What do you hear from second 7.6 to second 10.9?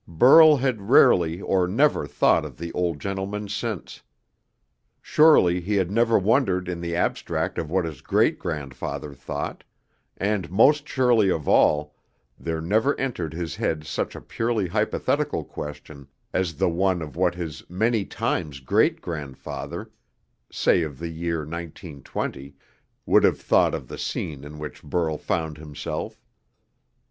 what his great grandfather thought, and most